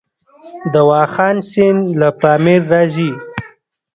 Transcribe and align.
د 0.73 0.75
واخان 0.89 1.35
سیند 1.49 1.81
له 1.99 2.09
پامیر 2.21 2.61
راځي 2.71 3.11